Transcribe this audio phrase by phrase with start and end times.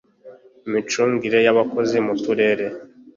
[0.67, 2.65] imicungire y’abakozi mu turere: